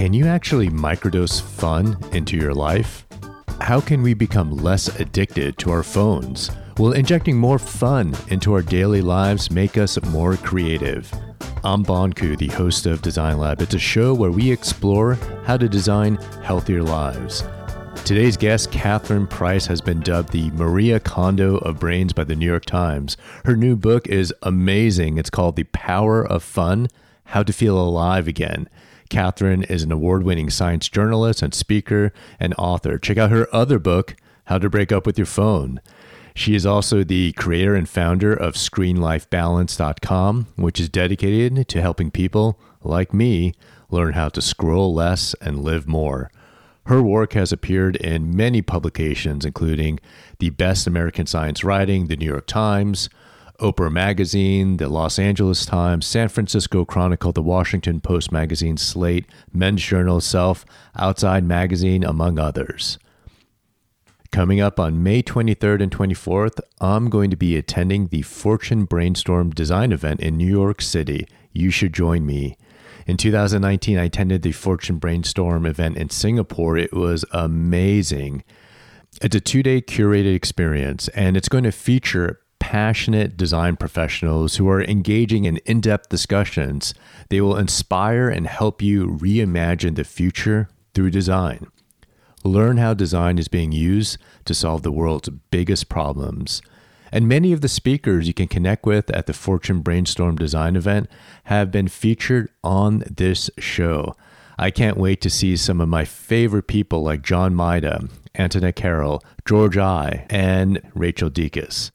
[0.00, 3.06] Can you actually microdose fun into your life?
[3.60, 6.50] How can we become less addicted to our phones?
[6.78, 11.12] Will injecting more fun into our daily lives make us more creative?
[11.64, 13.60] I'm Ben Ku, the host of Design Lab.
[13.60, 17.44] It's a show where we explore how to design healthier lives.
[18.06, 22.46] Today's guest, Catherine Price, has been dubbed the Marie Kondo of Brains by the New
[22.46, 23.18] York Times.
[23.44, 25.18] Her new book is amazing.
[25.18, 26.88] It's called The Power of Fun
[27.24, 28.66] How to Feel Alive Again.
[29.10, 32.98] Catherine is an award winning science journalist and speaker and author.
[32.98, 35.80] Check out her other book, How to Break Up with Your Phone.
[36.34, 42.58] She is also the creator and founder of ScreenLifeBalance.com, which is dedicated to helping people
[42.82, 43.52] like me
[43.90, 46.30] learn how to scroll less and live more.
[46.86, 50.00] Her work has appeared in many publications, including
[50.38, 53.10] the Best American Science Writing, the New York Times,
[53.60, 59.82] Oprah Magazine, the Los Angeles Times, San Francisco Chronicle, the Washington Post Magazine, Slate, Men's
[59.82, 60.64] Journal, Self,
[60.96, 62.98] Outside Magazine, among others.
[64.32, 69.50] Coming up on May 23rd and 24th, I'm going to be attending the Fortune Brainstorm
[69.50, 71.26] Design event in New York City.
[71.52, 72.56] You should join me.
[73.06, 76.76] In 2019, I attended the Fortune Brainstorm event in Singapore.
[76.78, 78.44] It was amazing.
[79.20, 84.68] It's a two day curated experience, and it's going to feature passionate design professionals who
[84.68, 86.94] are engaging in in depth discussions.
[87.28, 91.66] They will inspire and help you reimagine the future through design.
[92.44, 96.62] Learn how design is being used to solve the world's biggest problems.
[97.12, 101.10] And many of the speakers you can connect with at the Fortune Brainstorm Design event
[101.44, 104.14] have been featured on this show.
[104.58, 109.24] I can't wait to see some of my favorite people like John Maeda, Antoinette Carroll,
[109.44, 111.90] George Aye, and Rachel Dekas.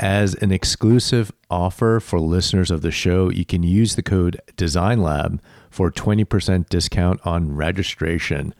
[0.00, 5.40] As an exclusive offer for listeners of the show, you can use the code DesignLab
[5.70, 8.54] for 20% discount on registration.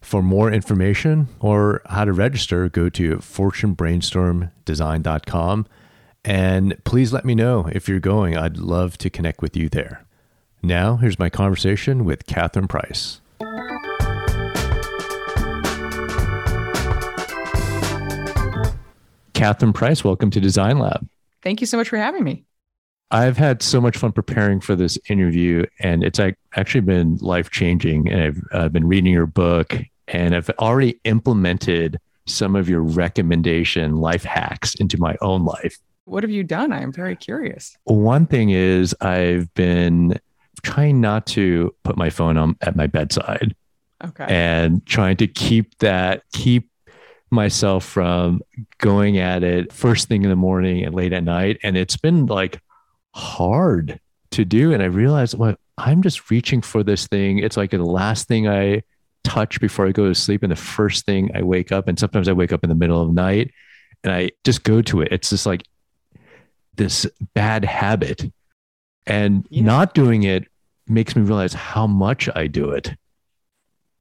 [0.00, 5.66] For more information or how to register, go to fortunebrainstormdesign.com
[6.24, 8.36] and please let me know if you're going.
[8.36, 10.04] I'd love to connect with you there.
[10.62, 13.20] Now, here's my conversation with Catherine Price.
[19.42, 21.04] Catherine Price, welcome to Design Lab.
[21.42, 22.44] Thank you so much for having me.
[23.10, 26.20] I've had so much fun preparing for this interview, and it's
[26.54, 28.08] actually been life changing.
[28.08, 29.74] And I've uh, been reading your book,
[30.06, 35.76] and I've already implemented some of your recommendation life hacks into my own life.
[36.04, 36.72] What have you done?
[36.72, 37.76] I am very curious.
[37.82, 40.20] One thing is, I've been
[40.62, 43.56] trying not to put my phone on at my bedside.
[44.04, 44.26] Okay.
[44.28, 46.68] And trying to keep that, keep
[47.32, 48.42] myself from
[48.78, 51.58] going at it first thing in the morning and late at night.
[51.62, 52.60] And it's been like
[53.14, 53.98] hard
[54.32, 54.72] to do.
[54.72, 57.38] And I realized, well, I'm just reaching for this thing.
[57.38, 58.82] It's like the last thing I
[59.24, 61.88] touch before I go to sleep and the first thing I wake up.
[61.88, 63.52] And sometimes I wake up in the middle of the night
[64.04, 65.08] and I just go to it.
[65.12, 65.64] It's just like
[66.76, 68.30] this bad habit.
[69.06, 69.64] And yeah.
[69.64, 70.46] not doing it
[70.86, 72.90] makes me realize how much I do it.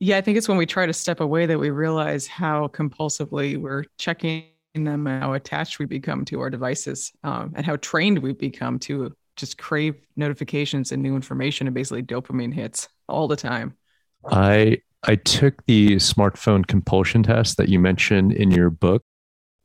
[0.03, 3.55] Yeah, I think it's when we try to step away that we realize how compulsively
[3.57, 8.17] we're checking them and how attached we become to our devices um, and how trained
[8.17, 13.35] we become to just crave notifications and new information and basically dopamine hits all the
[13.35, 13.77] time.
[14.25, 19.03] I I took the smartphone compulsion test that you mentioned in your book.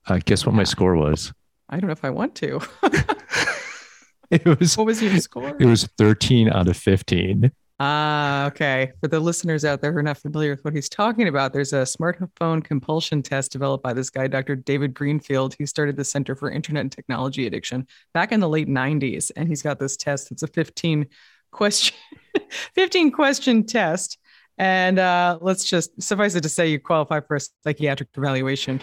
[0.07, 1.33] Uh, guess what my score was?
[1.71, 2.61] I don't know if I want to.
[4.31, 5.57] it was what was your score?
[5.59, 7.51] It was 13 out of 15.
[7.79, 8.93] Ah, okay.
[9.01, 11.75] For the listeners out there who are not familiar with what he's talking about, there's
[11.75, 14.57] a smartphone compulsion test developed by this guy, Dr.
[14.57, 18.69] David Greenfield, who started the Center for Internet and Technology Addiction back in the late
[18.69, 19.31] 90s.
[19.37, 20.33] And he's got this test.
[20.33, 21.07] It's a 15
[21.51, 21.97] question,
[22.75, 24.19] 15 question test.
[24.57, 28.81] And uh, let's just suffice it to say you qualify for a psychiatric evaluation.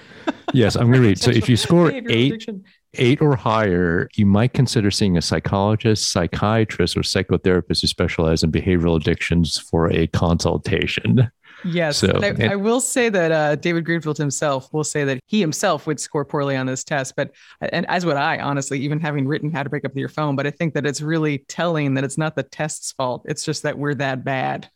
[0.54, 1.20] yes, I'm going to read.
[1.20, 2.64] So if you score eight, addiction
[2.96, 8.52] eight or higher, you might consider seeing a psychologist, psychiatrist, or psychotherapist who specialize in
[8.52, 11.32] behavioral addictions for a consultation.
[11.66, 11.98] Yes.
[11.98, 15.40] So, I, and, I, will say that uh, David Greenfield himself will say that he
[15.40, 17.32] himself would score poorly on this test, but
[17.62, 20.36] and as would I, honestly, even having written How to Break Up with Your Phone.
[20.36, 23.24] But I think that it's really telling that it's not the test's fault.
[23.26, 24.70] It's just that we're that bad.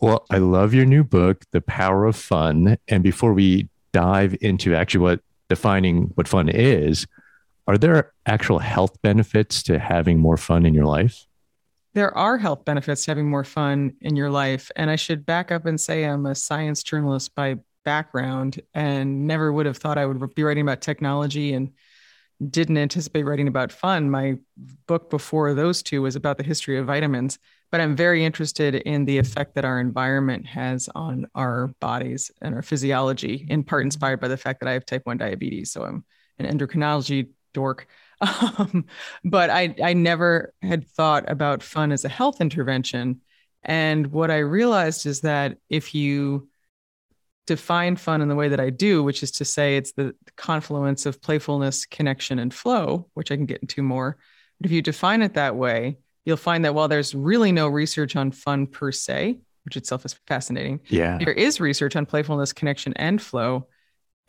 [0.00, 2.78] Well, I love your new book, The Power of Fun.
[2.88, 7.06] And before we dive into actually what defining what fun is,
[7.70, 11.24] are there actual health benefits to having more fun in your life?
[11.94, 14.72] There are health benefits to having more fun in your life.
[14.74, 19.52] And I should back up and say I'm a science journalist by background and never
[19.52, 21.70] would have thought I would be writing about technology and
[22.48, 24.10] didn't anticipate writing about fun.
[24.10, 24.38] My
[24.88, 27.38] book before those two was about the history of vitamins.
[27.70, 32.52] but I'm very interested in the effect that our environment has on our bodies and
[32.54, 35.70] our physiology, in part inspired by the fact that I have type 1 diabetes.
[35.70, 36.04] So I'm
[36.40, 37.86] an endocrinology dork.
[38.58, 38.84] Um,
[39.24, 43.22] but I, I never had thought about fun as a health intervention.
[43.62, 46.50] And what I realized is that if you
[47.46, 51.04] define fun in the way that I do, which is to say it's the confluence
[51.04, 54.18] of playfulness, connection, and flow, which I can get into more.
[54.60, 58.14] But if you define it that way, you'll find that while there's really no research
[58.14, 62.92] on fun per se, which itself is fascinating, yeah, there is research on playfulness, connection,
[62.94, 63.66] and flow.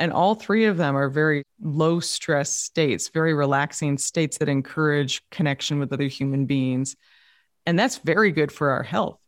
[0.01, 5.21] And all three of them are very low stress states, very relaxing states that encourage
[5.29, 6.95] connection with other human beings.
[7.67, 9.19] And that's very good for our health.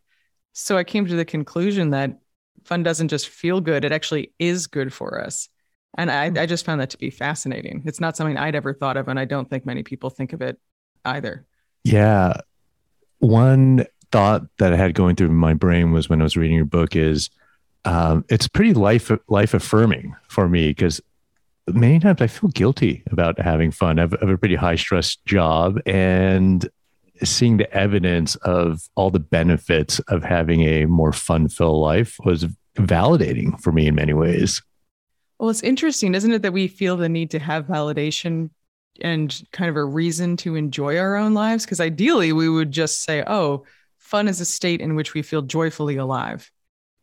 [0.53, 2.17] So I came to the conclusion that
[2.63, 5.47] fun doesn't just feel good, it actually is good for us.
[5.95, 6.39] And I, hmm.
[6.39, 7.83] I just found that to be fascinating.
[7.85, 10.41] It's not something I'd ever thought of, and I don't think many people think of
[10.41, 10.57] it
[11.05, 11.45] either.
[11.83, 12.33] Yeah.
[13.19, 16.65] One thought that I had going through my brain was when I was reading your
[16.65, 17.29] book is
[17.85, 21.01] um, it's pretty life life affirming for me because
[21.67, 23.99] many times I feel guilty about having fun.
[23.99, 26.67] I have, I have a pretty high stress job, and
[27.23, 32.45] seeing the evidence of all the benefits of having a more fun filled life was
[32.75, 34.61] validating for me in many ways.
[35.39, 38.49] Well, it's interesting, isn't it, that we feel the need to have validation
[39.01, 41.65] and kind of a reason to enjoy our own lives?
[41.65, 43.65] Because ideally, we would just say, oh,
[43.97, 46.49] fun is a state in which we feel joyfully alive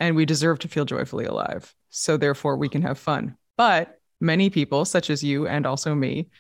[0.01, 1.73] and we deserve to feel joyfully alive.
[1.91, 3.37] So therefore, we can have fun.
[3.57, 6.31] But many people, such as you and also me,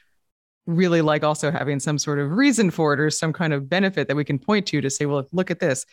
[0.67, 4.09] really like also having some sort of reason for it or some kind of benefit
[4.09, 5.85] that we can point to to say, well, look at this.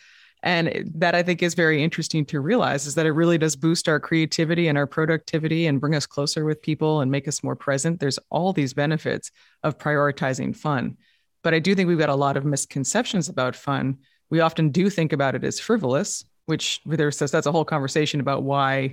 [0.42, 3.88] And that I think is very interesting to realize is that it really does boost
[3.88, 7.56] our creativity and our productivity and bring us closer with people and make us more
[7.56, 7.98] present.
[7.98, 9.32] There's all these benefits
[9.64, 10.96] of prioritizing fun.
[11.42, 13.98] But I do think we've got a lot of misconceptions about fun.
[14.30, 18.42] We often do think about it as frivolous, which there's that's a whole conversation about
[18.42, 18.92] why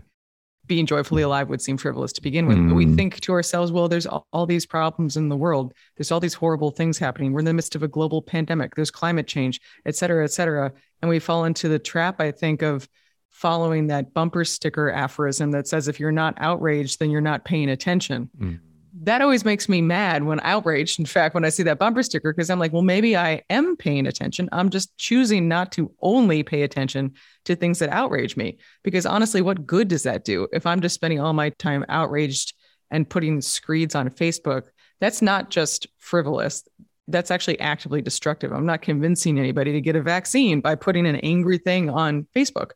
[0.68, 2.58] being joyfully alive would seem frivolous to begin with.
[2.58, 2.70] Mm.
[2.70, 2.96] But we hmm.
[2.96, 5.76] think to ourselves, well, there's all, all, these problems in the world.
[5.96, 7.34] There's all these horrible things happening.
[7.34, 8.74] We're in the midst of a global pandemic.
[8.74, 10.74] There's climate change, et cetera, et cetera.
[11.04, 12.90] And we fall into the trap, I think, of
[13.30, 17.70] following that bumper sticker aphorism that says, if you're not outraged, then you're not paying
[17.70, 18.30] attention.
[18.38, 18.60] Mm
[19.06, 21.00] that always makes me mad when outraged.
[21.00, 23.78] In fact, when I see that bumper sticker, because I'm like, well, maybe I am
[23.78, 24.50] paying attention.
[24.52, 27.14] I'm just choosing not to only pay attention
[27.46, 28.58] to things that outrage me.
[28.84, 32.56] Because honestly, what good does that do if I'm just spending all my time outraged
[32.90, 34.64] and putting screeds on Facebook?
[35.00, 36.64] That's not just frivolous.
[37.08, 38.52] That's actually actively destructive.
[38.52, 42.72] I'm not convincing anybody to get a vaccine by putting an angry thing on Facebook.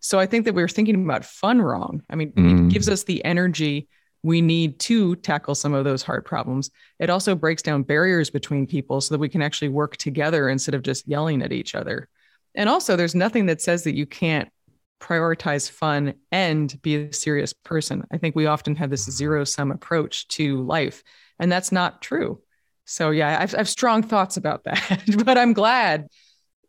[0.00, 2.02] So I think that we're thinking about fun wrong.
[2.08, 2.66] I mean, mm.
[2.66, 3.88] it gives us the energy
[4.26, 6.68] we need to tackle some of those hard problems.
[6.98, 10.74] It also breaks down barriers between people so that we can actually work together instead
[10.74, 12.08] of just yelling at each other.
[12.52, 14.48] And also, there's nothing that says that you can't
[15.00, 18.04] prioritize fun and be a serious person.
[18.10, 21.04] I think we often have this zero sum approach to life,
[21.38, 22.40] and that's not true.
[22.84, 26.08] So, yeah, I've, I've strong thoughts about that, but I'm glad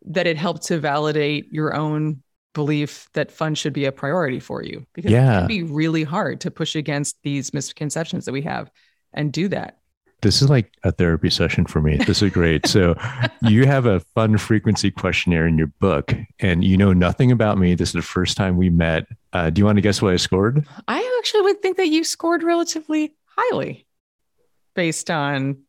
[0.05, 2.21] that it helped to validate your own
[2.57, 5.35] belief that fun should be a priority for you because yeah.
[5.35, 8.71] it can be really hard to push against these misconceptions that we have
[9.13, 9.77] and do that.
[10.23, 11.97] This is like a therapy session for me.
[11.97, 12.65] This is great.
[12.65, 12.95] so,
[13.43, 17.75] you have a fun frequency questionnaire in your book, and you know nothing about me.
[17.75, 19.05] This is the first time we met.
[19.31, 20.65] Uh, do you want to guess what I scored?
[20.87, 23.85] I actually would think that you scored relatively highly
[24.73, 25.59] based on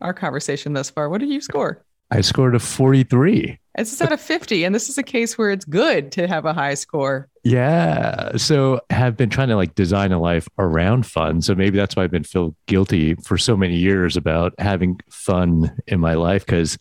[0.00, 1.10] our conversation thus far.
[1.10, 1.84] What did you score?
[2.10, 3.58] I scored a 43.
[3.76, 4.64] It's out of 50.
[4.64, 7.28] And this is a case where it's good to have a high score.
[7.44, 8.36] Yeah.
[8.36, 11.42] So have been trying to like design a life around fun.
[11.42, 15.76] So maybe that's why I've been feel guilty for so many years about having fun
[15.86, 16.76] in my life because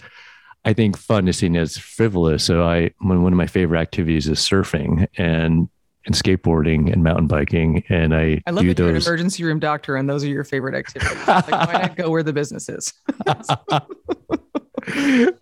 [0.65, 2.43] I think fun is seen as frivolous.
[2.43, 5.69] So I one of my favorite activities is surfing and
[6.05, 7.83] and skateboarding and mountain biking.
[7.89, 8.87] And I I love do that those...
[8.87, 11.27] you're an emergency room doctor and those are your favorite activities.
[11.27, 12.93] like, why not go where the business is?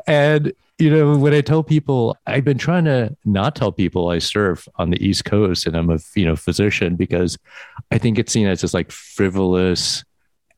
[0.07, 4.19] and you know when i tell people i've been trying to not tell people i
[4.19, 7.37] surf on the east coast and i'm a you know physician because
[7.91, 10.03] i think it's seen as this like frivolous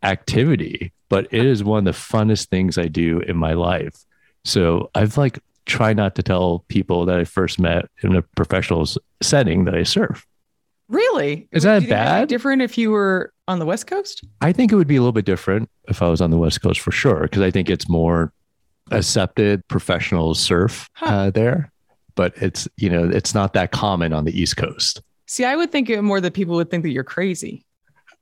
[0.04, 4.06] activity but it is one of the funnest things i do in my life.
[4.46, 8.88] So i've like tried not to tell people that i first met in a professional
[9.22, 10.26] setting that i surf.
[10.90, 11.50] Really?
[11.52, 12.30] Is that bad?
[12.30, 14.24] different if you were on the west coast?
[14.40, 16.62] I think it would be a little bit different if i was on the west
[16.62, 18.32] coast for sure because i think it's more
[18.92, 21.06] accepted professional surf huh.
[21.06, 21.72] uh, there,
[22.16, 25.02] but it's you know it's not that common on the East Coast.
[25.26, 27.66] See, I would think it more that people would think that you're crazy.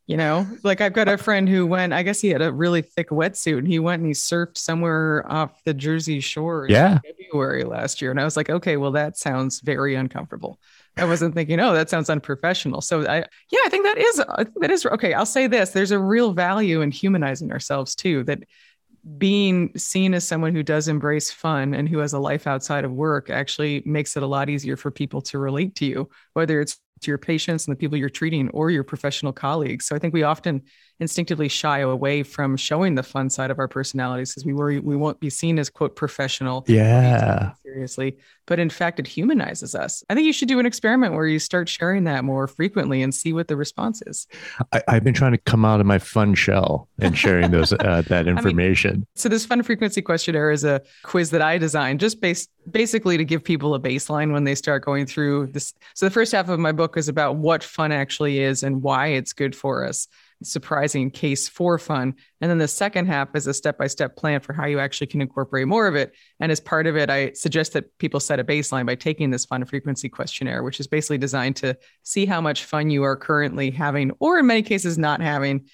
[0.07, 2.83] You know, like I've got a friend who went, I guess he had a really
[2.83, 6.99] thick wetsuit and he went and he surfed somewhere off the Jersey shore yeah.
[6.99, 8.11] February last year.
[8.11, 10.59] And I was like, okay, well, that sounds very uncomfortable.
[10.97, 12.81] I wasn't thinking, oh, that sounds unprofessional.
[12.81, 13.17] So I,
[13.49, 14.15] yeah, I think that is,
[14.57, 15.13] that is okay.
[15.13, 18.23] I'll say this: there's a real value in humanizing ourselves too.
[18.23, 18.43] That
[19.17, 22.91] being seen as someone who does embrace fun and who has a life outside of
[22.91, 26.77] work actually makes it a lot easier for people to relate to you, whether it's
[27.01, 29.85] to your patients and the people you're treating or your professional colleagues.
[29.85, 30.61] So I think we often
[30.99, 34.95] instinctively shy away from showing the fun side of our personalities because we worry we
[34.95, 36.63] won't be seen as quote professional.
[36.67, 37.51] Yeah.
[37.63, 38.17] Seriously.
[38.45, 40.03] But in fact, it humanizes us.
[40.09, 43.13] I think you should do an experiment where you start sharing that more frequently and
[43.13, 44.27] see what the response is.
[44.71, 48.03] I, have been trying to come out of my fun shell and sharing those uh,
[48.07, 48.91] that information.
[48.91, 52.49] I mean, so this fun frequency questionnaire is a quiz that I designed just based
[52.69, 55.73] basically to give people a baseline when they start going through this.
[55.93, 59.07] So the first half of my book is about what fun actually is and why
[59.07, 60.07] it's good for us
[60.43, 62.15] surprising case for fun.
[62.41, 65.07] And then the second half is a step by step plan for how you actually
[65.07, 66.13] can incorporate more of it.
[66.39, 69.45] And as part of it, I suggest that people set a baseline by taking this
[69.45, 73.71] fun frequency questionnaire, which is basically designed to see how much fun you are currently
[73.71, 75.65] having, or in many cases, not having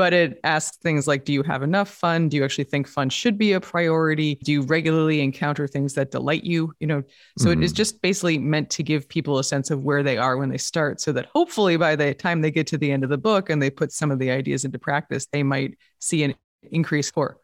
[0.00, 3.10] but it asks things like do you have enough fun do you actually think fun
[3.10, 7.02] should be a priority do you regularly encounter things that delight you you know
[7.36, 7.60] so mm-hmm.
[7.60, 7.76] it is mm-hmm.
[7.76, 11.02] just basically meant to give people a sense of where they are when they start
[11.02, 13.60] so that hopefully by the time they get to the end of the book and
[13.60, 16.34] they put some of the ideas into practice they might see an
[16.72, 17.36] increased score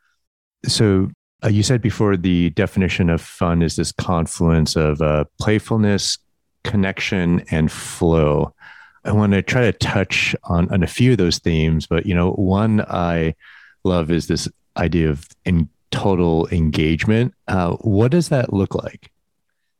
[0.65, 1.11] so
[1.45, 6.17] uh, you said before the definition of fun is this confluence of uh, playfulness
[6.65, 8.55] connection and flow
[9.07, 12.15] I want to try to touch on, on a few of those themes, but you
[12.15, 13.35] know, one I
[13.85, 17.33] love is this idea of in total engagement.
[17.49, 19.11] Uh, what does that look like?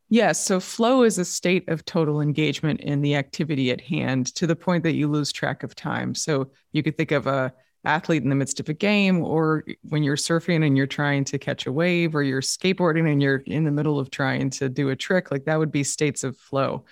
[0.09, 0.45] Yes.
[0.45, 4.55] So flow is a state of total engagement in the activity at hand to the
[4.55, 6.15] point that you lose track of time.
[6.15, 7.53] So you could think of a
[7.85, 11.39] athlete in the midst of a game or when you're surfing and you're trying to
[11.39, 14.91] catch a wave or you're skateboarding and you're in the middle of trying to do
[14.91, 16.85] a trick like that would be states of flow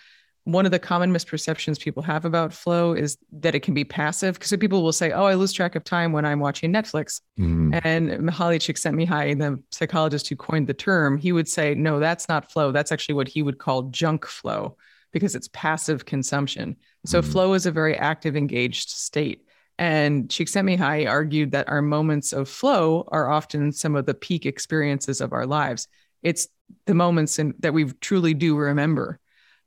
[0.45, 4.35] one of the common misperceptions people have about flow is that it can be passive.
[4.35, 7.21] Because so people will say, "Oh, I lose track of time when I'm watching Netflix."
[7.39, 7.81] Mm.
[7.83, 12.53] And Mihaly Csikszentmihalyi, the psychologist who coined the term, he would say, "No, that's not
[12.53, 12.73] flow.
[12.73, 14.77] That's actually what he would call junk flow,
[15.13, 16.77] because it's passive consumption.
[17.07, 17.25] So mm.
[17.25, 19.47] flow is a very active, engaged state."
[19.79, 25.21] And Csikszentmihalyi argued that our moments of flow are often some of the peak experiences
[25.21, 25.89] of our lives.
[26.23, 26.49] It's
[26.87, 29.19] the moments in, that we truly do remember.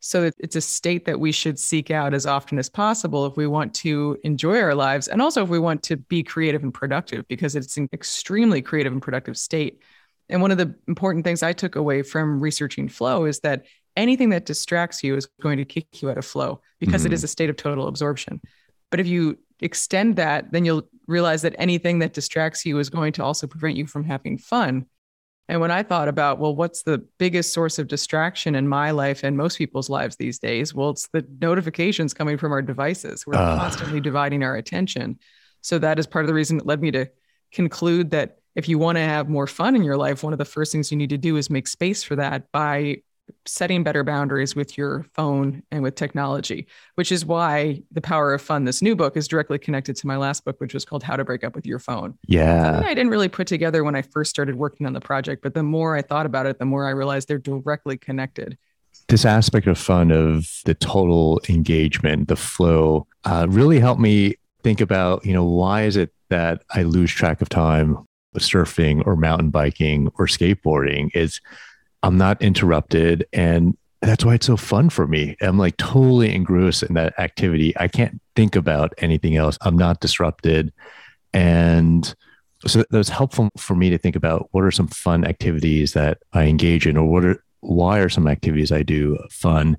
[0.08, 3.46] So it's a state that we should seek out as often as possible if we
[3.46, 7.28] want to enjoy our lives and also if we want to be creative and productive
[7.28, 9.82] because it's an extremely creative and productive state.
[10.30, 13.66] And one of the important things I took away from researching flow is that
[13.98, 17.08] anything that distracts you is going to kick you out of flow because mm-hmm.
[17.08, 18.40] it is a state of total absorption.
[18.92, 23.12] But if you extend that, then you'll realize that anything that distracts you is going
[23.12, 24.86] to also prevent you from having fun.
[25.50, 29.24] And when I thought about, well, what's the biggest source of distraction in my life
[29.24, 30.74] and most people's lives these days?
[30.74, 33.26] Well, it's the notifications coming from our devices.
[33.26, 33.58] We're uh.
[33.58, 35.20] constantly dividing our attention.
[35.62, 37.10] So that is part of the reason that led me to
[37.52, 40.46] conclude that if you want to have more fun in your life, one of the
[40.46, 42.98] first things you need to do is make space for that by
[43.46, 48.42] setting better boundaries with your phone and with technology, which is why The Power of
[48.42, 51.16] Fun, this new book, is directly connected to my last book, which was called How
[51.16, 52.18] to Break Up with Your Phone.
[52.28, 52.82] Yeah.
[52.84, 55.64] I didn't really put together when I first started working on the project, but the
[55.64, 58.58] more I thought about it, the more I realized they're directly connected.
[59.08, 64.82] This aspect of fun, of the total engagement, the flow, uh, really helped me think
[64.82, 69.16] about, you know, why is it that I lose track of time with surfing or
[69.16, 71.10] mountain biking or skateboarding?
[71.16, 71.40] Is
[72.08, 73.28] I'm not interrupted.
[73.34, 75.36] And that's why it's so fun for me.
[75.42, 77.74] I'm like totally engrossed in that activity.
[77.78, 79.58] I can't think about anything else.
[79.60, 80.72] I'm not disrupted.
[81.34, 82.16] And
[82.66, 86.20] so that was helpful for me to think about what are some fun activities that
[86.32, 89.78] I engage in or what are why are some activities I do fun?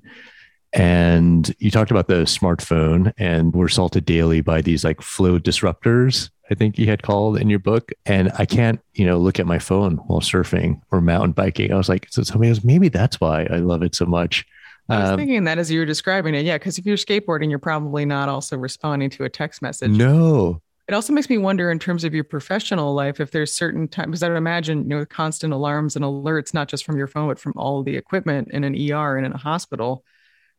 [0.71, 6.29] And you talked about the smartphone and we're salted daily by these like flow disruptors
[6.49, 7.91] I think you had called in your book.
[8.05, 11.71] And I can't, you know, look at my phone while surfing or mountain biking.
[11.71, 14.45] I was like, so somebody goes, maybe that's why I love it so much.
[14.89, 16.45] I was um, thinking that as you were describing it.
[16.45, 16.57] Yeah.
[16.57, 19.91] Cause if you're skateboarding, you're probably not also responding to a text message.
[19.91, 20.61] No.
[20.87, 24.07] It also makes me wonder in terms of your professional life, if there's certain times,
[24.07, 27.27] because I would imagine, you know, constant alarms and alerts, not just from your phone,
[27.27, 30.03] but from all the equipment in an ER and in a hospital,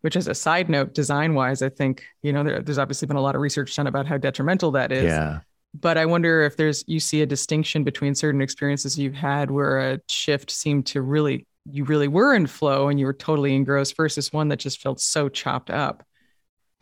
[0.02, 3.16] which is a side note, design wise, I think, you know, there, there's obviously been
[3.16, 5.02] a lot of research done about how detrimental that is.
[5.02, 5.40] Yeah
[5.74, 9.78] but I wonder if there's you see a distinction between certain experiences you've had where
[9.92, 13.96] a shift seemed to really you really were in flow and you were totally engrossed
[13.96, 16.02] versus one that just felt so chopped up.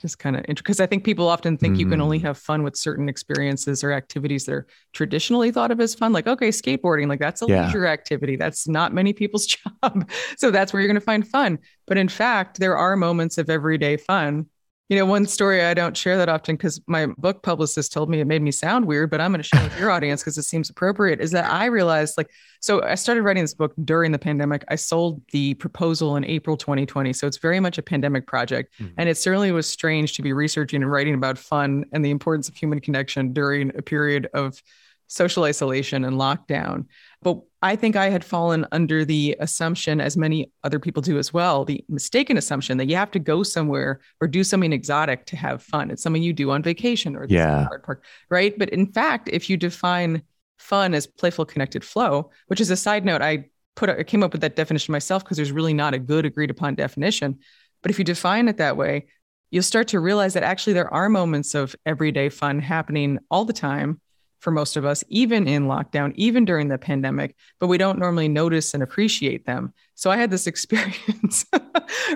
[0.01, 1.81] just kind of interesting because I think people often think mm.
[1.81, 2.23] you can only Mm.
[2.23, 6.13] have fun with certain experiences or activities that are traditionally thought of as fun.
[6.13, 7.67] Like, okay, skateboarding, like that's a Yeah.
[7.67, 8.37] leisure activity.
[8.37, 9.47] That's not many people's
[9.83, 10.09] job.
[10.37, 11.59] so that's where you're going to find fun.
[11.89, 14.47] But in fact, there are moments of everyday fun.
[14.89, 18.21] You know, one story I don't share that often because my book publicist told me
[18.21, 20.45] it made me sound weird, but I'm going to share with your audience because it
[20.45, 21.21] seems appropriate.
[21.21, 22.31] Is that I realized, like,
[22.61, 24.65] so I started writing this book during the pandemic.
[24.69, 27.13] I sold the proposal in April 2020.
[27.13, 28.73] So it's very much a pandemic project.
[28.81, 28.93] Mhm.
[28.97, 32.49] And it certainly was strange to be researching and writing about fun and the importance
[32.49, 34.63] of human connection during a period of
[35.09, 36.87] social isolation and lockdown.
[37.23, 41.33] But I think I had fallen under the assumption, as many other people do as
[41.33, 45.37] well, the mistaken assumption that you have to go somewhere or do something exotic to
[45.37, 45.91] have fun.
[45.91, 47.67] It's something you do on vacation or the Yeah.
[47.85, 48.57] park, right?
[48.57, 50.23] But in fact, if you define
[50.59, 54.33] fun as playful connected flow, which is a side note, I put I came up
[54.33, 57.39] with that definition myself because there's really not a good agreed upon definition.
[57.83, 59.07] But if you define it that way,
[59.51, 63.53] you'll start to realize that actually there are moments of everyday fun happening all the
[63.53, 64.01] time
[64.41, 68.29] for most of us, even in lockdown, even during the pandemic, but we don't normally
[68.29, 69.73] notice and appreciate them.
[69.95, 71.45] So I had this experience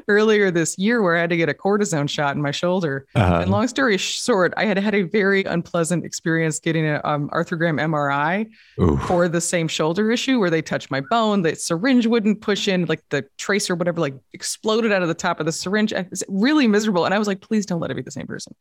[0.06, 3.06] earlier this year where I had to get a cortisone shot in my shoulder.
[3.16, 3.40] Uh-huh.
[3.40, 7.80] And long story short, I had had a very unpleasant experience getting an um, arthrogram
[7.80, 8.48] MRI
[8.80, 8.96] Ooh.
[9.08, 12.84] for the same shoulder issue where they touched my bone, the syringe wouldn't push in,
[12.84, 15.92] like the tracer, whatever, like exploded out of the top of the syringe.
[15.92, 17.04] It was really miserable.
[17.04, 18.54] And I was like, please don't let it be the same person.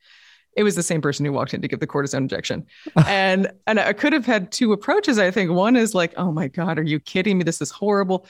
[0.58, 2.66] It was the same person who walked in to give the cortisone injection.
[3.08, 5.52] and and I could have had two approaches, I think.
[5.52, 7.44] One is like, oh my God, are you kidding me?
[7.44, 8.26] This is horrible.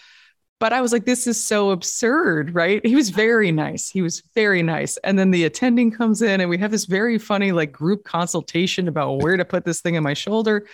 [0.60, 2.86] But I was like, this is so absurd, right?
[2.86, 3.90] He was very nice.
[3.90, 4.98] He was very nice.
[4.98, 8.88] And then the attending comes in and we have this very funny like group consultation
[8.88, 10.68] about where to put this thing in my shoulder.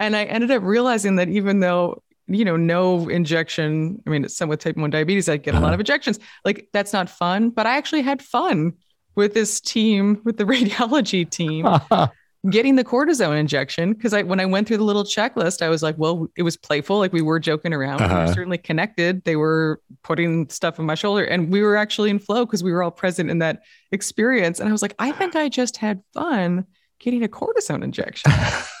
[0.00, 4.36] And I ended up realizing that even though, you know, no injection, I mean, it's
[4.36, 5.74] some with type 1 diabetes, I get a lot Uh-huh.
[5.74, 6.18] of injections.
[6.44, 8.72] Like that's not fun, but I actually had fun
[9.20, 11.66] with this team, with the radiology team
[12.50, 15.82] getting the cortisone injection because I when I went through the little checklist, I was
[15.82, 18.24] like, well, it was playful, like we were joking around, we Uh-huh.
[18.26, 19.22] were certainly connected.
[19.24, 22.72] They were putting stuff in my shoulder, and we were actually in flow because we
[22.72, 23.60] were all present in that
[23.92, 24.58] experience.
[24.58, 26.64] And I was like, I think I just had fun
[26.98, 28.30] getting a cortisone injection.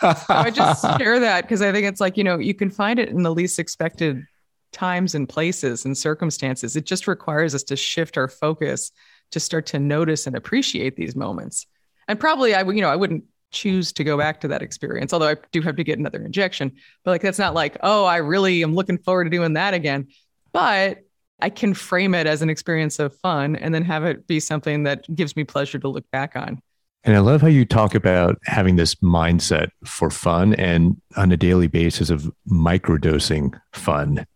[0.00, 2.98] So I just share that because I think it's like you know you can find
[2.98, 4.24] it in the least expected
[4.72, 6.76] times and places and circumstances.
[6.76, 8.90] It just requires us to shift our focus
[9.30, 11.66] to start to notice and appreciate these moments.
[12.08, 15.12] And probably I would, you know, I wouldn't choose to go back to that experience,
[15.12, 16.72] although I do have to get another injection.
[17.04, 20.08] But like that's not like, oh, I really am looking forward to doing that again.
[20.52, 20.98] But
[21.42, 24.84] I can frame it as an experience of fun and then have it be something
[24.84, 26.60] that gives me pleasure to look back on.
[27.02, 31.36] And I love how you talk about having this mindset for fun and on a
[31.36, 34.26] daily basis of microdosing fun,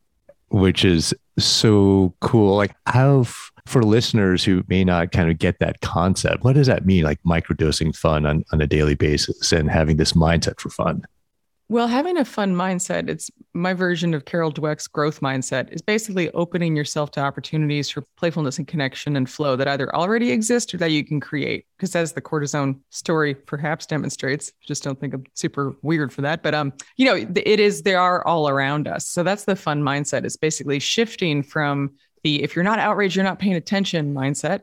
[0.48, 2.56] which is so cool.
[2.56, 6.66] Like, how, f- for listeners who may not kind of get that concept, what does
[6.66, 7.04] that mean?
[7.04, 11.04] Like, microdosing fun on, on a daily basis and having this mindset for fun?
[11.70, 16.30] Well, having a fun mindset, it's my version of Carol Dweck's growth mindset, is basically
[16.32, 20.76] opening yourself to opportunities for playfulness and connection and flow that either already exist or
[20.76, 21.64] that you can create.
[21.78, 26.42] Because as the cortisone story perhaps demonstrates, just don't think I'm super weird for that.
[26.42, 29.06] But um, you know, it is they are all around us.
[29.06, 30.26] So that's the fun mindset.
[30.26, 31.92] It's basically shifting from
[32.24, 34.60] the if you're not outraged, you're not paying attention mindset,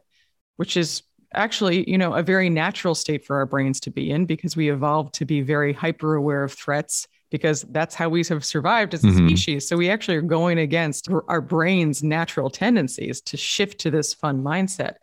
[0.57, 4.25] which is actually, you know, a very natural state for our brains to be in
[4.25, 8.43] because we evolved to be very hyper aware of threats because that's how we have
[8.43, 9.27] survived as a Mhm.
[9.29, 9.65] species.
[9.69, 14.43] So we actually are going against our- brain's natural tendencies to shift to this fun
[14.43, 14.95] mindset.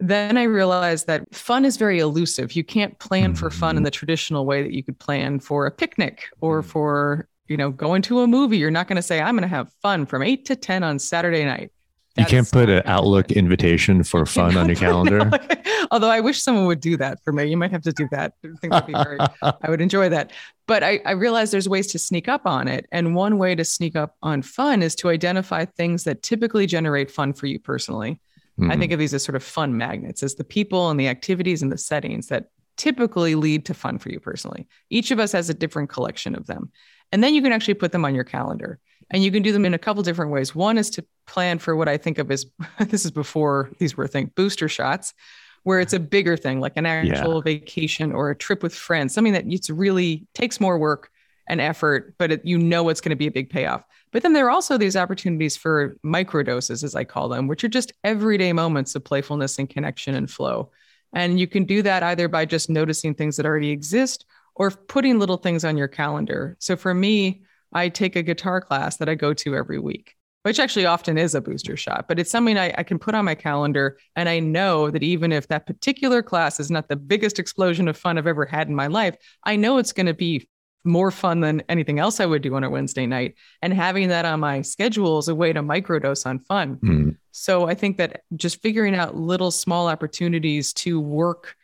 [0.00, 2.56] Then I realized that fun is very elusive.
[2.56, 5.70] You can't plan for fun in the traditional way that you could plan for a
[5.70, 6.66] picnic or Mhm.
[6.66, 8.56] for, you know, going to a movie.
[8.56, 10.98] You're not going to say, I'm going to have fun from eight to 10 on
[10.98, 11.70] Saturday night.
[12.16, 13.38] You can't put an Outlook happen.
[13.38, 15.24] invitation for fun on your calendar.
[15.24, 15.38] No.
[15.90, 17.44] Although I wish someone would do that for me.
[17.46, 18.34] You might have to do that.
[18.44, 20.32] I think that'd be very, I would enjoy that.
[20.66, 22.86] But I, I realize there's ways to sneak up on it.
[22.92, 27.10] And one way to sneak up on fun is to identify things that typically generate
[27.10, 28.20] fun for you personally.
[28.58, 28.78] I Mhm.
[28.78, 31.72] think of these as sort of fun magnets, as the people and the activities and
[31.72, 34.68] the settings that typically lead to fun for you personally.
[34.90, 36.70] Each of us has a different collection of them.
[37.12, 38.78] And then you can actually put them on your calendar.
[39.10, 40.54] And you can do them in a couple different ways.
[40.54, 42.46] One is to plan for what I think of as
[42.78, 45.14] this is before these were things booster shots,
[45.62, 46.06] where it's a uh-huh.
[46.06, 50.26] bigger thing, like an actual vacation or a trip with friends, something that it's really
[50.34, 51.10] takes more work
[51.46, 53.84] and effort, but it, you know it's going to be a big payoff.
[54.12, 57.64] But then there are also these opportunities for micro doses, as I call them, which
[57.64, 60.70] are just everyday moments of playfulness and connection and flow.
[61.12, 65.18] And you can do that either by just noticing things that already exist or putting
[65.18, 66.56] little things on your calendar.
[66.60, 67.42] So for me,
[67.74, 70.14] I take a guitar class that I go to every week.
[70.42, 73.24] which actually often is a booster shot, but it's something I, I, can put on
[73.24, 73.96] my calendar.
[74.14, 77.96] And I know that even if that particular class is not the biggest explosion of
[77.96, 80.46] fun I've ever had in my life, I know it's going to be
[80.84, 83.36] more fun than anything else I would do on a Wednesday night.
[83.62, 86.76] And having that on my schedule is a way to microdose on fun.
[86.76, 87.16] Mm.
[87.32, 91.56] So I think that just figuring out little small opportunities to work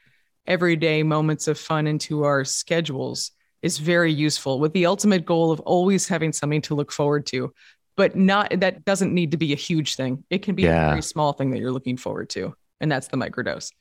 [0.47, 5.61] everyday moments of fun into our schedules is very useful with the ultimate goal of
[5.61, 7.53] always having something to look forward to
[8.01, 10.25] but not that doesn't need to be a huge thing.
[10.31, 10.87] It can be yeah.
[10.87, 12.55] a very small thing that you're looking forward to.
[12.81, 13.73] And that's the microdose.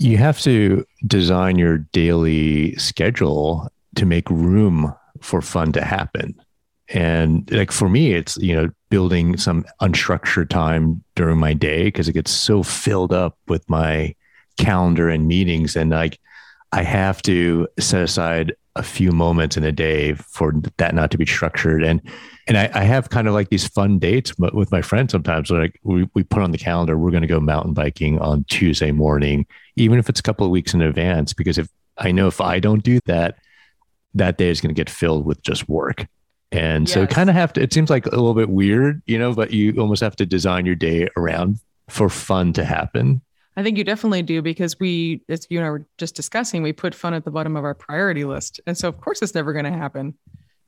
[0.00, 6.34] You have to design your daily schedule to make room for fun to happen.
[6.88, 12.08] And like for me, it's, you know, building some unstructured time during my day because
[12.08, 14.16] it gets so filled up with my
[14.56, 15.76] calendar and meetings.
[15.76, 16.18] And like
[16.72, 21.18] I have to set aside a few moments in a day for that not to
[21.18, 21.82] be structured.
[21.82, 22.00] And
[22.46, 25.50] and I, I, have kind of like these fun dates with my friends sometimes.
[25.50, 28.90] Like we, we put on the calendar, we're going to go mountain biking on Tuesday
[28.90, 32.40] morning, even if it's a couple of weeks in advance, because if I know if
[32.40, 33.36] I don't do that,
[34.14, 36.06] that day is going to get filled with just work.
[36.50, 36.94] And yes.
[36.94, 39.50] so kind of have to, it seems like a little bit weird, you know, but
[39.50, 41.60] you almost have to design your day around
[41.90, 43.20] for fun to happen.
[43.58, 46.72] I think you definitely do because we, as you and I were just discussing, we
[46.72, 48.60] put fun at the bottom of our priority list.
[48.68, 50.14] And so, of course, it's never going to happen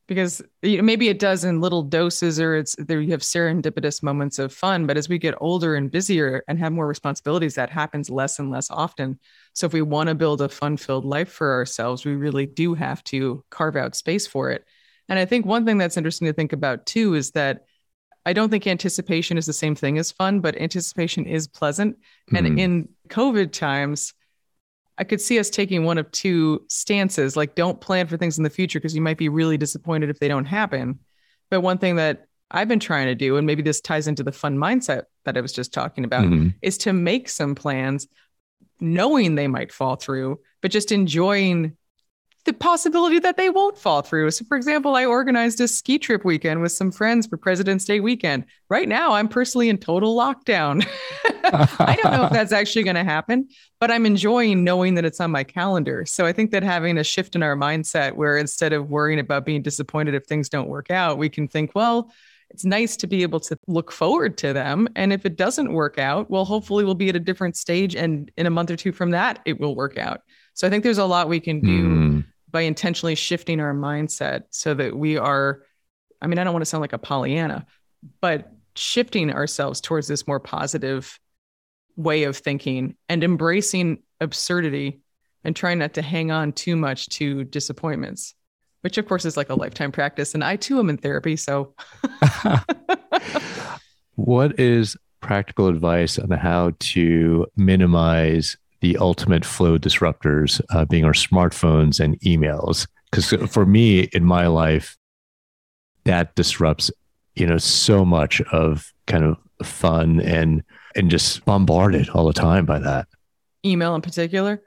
[0.08, 4.02] because you know, maybe it does in little doses or it's there you have serendipitous
[4.02, 4.88] moments of fun.
[4.88, 8.50] But as we get older and busier and have more responsibilities that happens less and
[8.50, 9.20] less often.
[9.52, 12.74] So if we want to build a fun filled life for ourselves we really do
[12.74, 14.64] have to carve out space for it.
[15.08, 17.66] And i think one thing that's interesting to think about too is that
[18.26, 21.96] I don't think anticipation is the same thing as fun, but anticipation is pleasant.
[22.32, 22.36] Mm-hmm.
[22.36, 24.12] And in COVID times,
[24.98, 28.44] I could see us taking one of two stances like don't plan for things in
[28.44, 30.98] the future because you might be really disappointed if they don't happen.
[31.48, 34.32] But one thing that I've been trying to do, and maybe this ties into the
[34.32, 36.48] fun mindset that I was just talking about, mm-hmm.
[36.60, 38.08] is to make some plans
[38.80, 41.76] knowing they might fall through, but just enjoying
[42.44, 44.30] the possibility that they won't fall through.
[44.30, 48.00] So, for example, I organized a ski trip weekend with some friends for President's Day
[48.00, 48.46] weekend.
[48.70, 50.86] Right now, I'm personally in total lockdown.
[51.44, 53.48] I don't know if that's actually going to happen,
[53.78, 56.06] but I'm enjoying knowing that it's on my calendar.
[56.06, 59.44] So, I think that having a shift in our mindset where instead of worrying about
[59.44, 62.10] being disappointed if things don't work out, we can think, well,
[62.50, 64.88] it's nice to be able to look forward to them.
[64.96, 67.94] And if it doesn't work out, well, hopefully we'll be at a different stage.
[67.94, 70.22] And in a month or two from that, it will work out.
[70.54, 72.24] So I think there's a lot we can do mm.
[72.50, 75.62] By intentionally shifting our mindset so that we are,
[76.20, 77.66] I mean, I don't want to sound like a Pollyanna,
[78.20, 81.18] but shifting ourselves towards this more positive
[81.96, 85.00] way of thinking and embracing absurdity
[85.44, 88.34] and trying not to hang on too much to disappointments,
[88.82, 90.34] which of course is like a lifetime practice.
[90.34, 91.36] And I too am in therapy.
[91.36, 91.74] So,
[94.14, 101.12] what is practical advice on how to minimize the ultimate flow disruptors uh, being our
[101.12, 102.86] smartphones and emails.
[103.10, 104.96] Because for me in my life,
[106.04, 106.90] that disrupts,
[107.34, 110.62] you know, so much of kind of fun and
[110.96, 113.06] and just bombarded all the time by that.
[113.64, 114.62] Email in particular.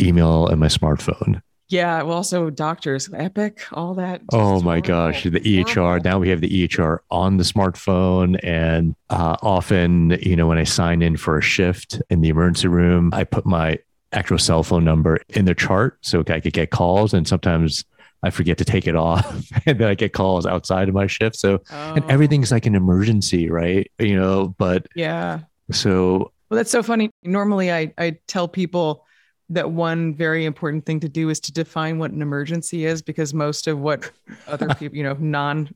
[0.00, 1.42] Email and my smartphone.
[1.72, 4.20] Yeah, well, also doctors, Epic, all that.
[4.30, 4.88] Oh my horrible.
[4.88, 6.04] gosh, the EHR.
[6.04, 10.64] Now we have the EHR on the smartphone, and uh, often, you know, when I
[10.64, 13.78] sign in for a shift in the emergency room, I put my
[14.12, 17.86] actual cell phone number in the chart so I could get calls, and sometimes
[18.22, 21.36] I forget to take it off, and then I get calls outside of my shift.
[21.36, 21.94] So, oh.
[21.94, 23.90] and everything's like an emergency, right?
[23.98, 25.40] You know, but yeah.
[25.70, 27.08] So, well, that's so funny.
[27.22, 29.06] Normally, I I tell people
[29.50, 33.34] that one very important thing to do is to define what an emergency is because
[33.34, 34.10] most of what
[34.46, 35.68] other people, you know, non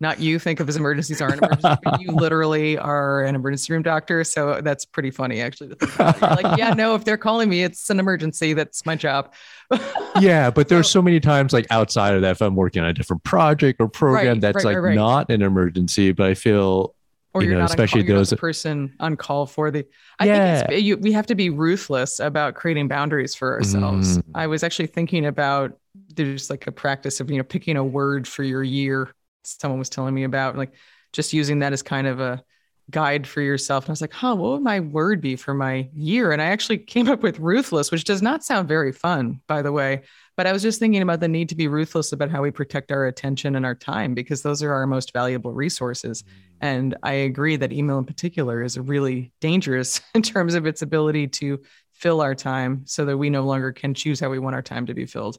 [0.00, 3.72] not you think of as emergencies are an emergency, but you literally are an emergency
[3.72, 4.24] room doctor.
[4.24, 6.42] So that's pretty funny actually to think about.
[6.42, 8.54] like, yeah, no, if they're calling me, it's an emergency.
[8.54, 9.34] That's my job.
[10.20, 12.94] yeah, but there's so many times like outside of that, if I'm working on a
[12.94, 16.94] different project or program right, that's right, like right, not an emergency, but I feel
[17.32, 19.86] or you are know, not especially call, those person on call for the
[20.18, 20.58] i yeah.
[20.60, 24.24] think it's, you, we have to be ruthless about creating boundaries for ourselves mm.
[24.34, 25.78] i was actually thinking about
[26.14, 29.12] there's like a practice of you know picking a word for your year
[29.44, 30.72] someone was telling me about like
[31.12, 32.42] just using that as kind of a
[32.90, 35.88] guide for yourself and i was like huh what would my word be for my
[35.94, 39.62] year and i actually came up with ruthless which does not sound very fun by
[39.62, 40.02] the way
[40.40, 42.90] but I was just thinking about the need to be ruthless about how we protect
[42.92, 46.24] our attention and our time because those are our most valuable resources.
[46.60, 51.28] And I agree that email in particular is really dangerous in terms of its ability
[51.28, 51.60] to
[51.92, 54.86] fill our time so that we no longer can choose how we want our time
[54.86, 55.38] to be filled.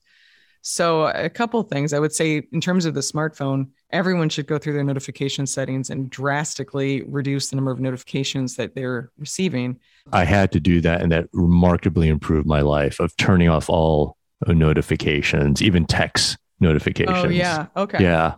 [0.64, 4.60] So, a couple things I would say in terms of the smartphone, everyone should go
[4.60, 9.80] through their notification settings and drastically reduce the number of notifications that they're receiving.
[10.14, 14.18] I had to do that, and that remarkably improved my life of turning off all
[14.48, 17.26] notifications, even text notifications.
[17.26, 17.68] Oh, yeah.
[17.76, 18.04] Okay.
[18.04, 18.36] Yeah.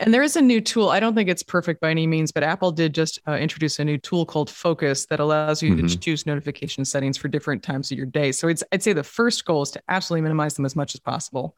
[0.00, 0.88] And there is a new tool.
[0.88, 3.84] I don't think it's perfect by any means, but Apple did just uh, introduce a
[3.84, 5.86] new tool called Focus that allows you mm-hmm.
[5.86, 8.32] to choose notification settings for different times of your day.
[8.32, 11.00] So it's, I'd say the first goal is to absolutely minimize them as much as
[11.00, 11.56] possible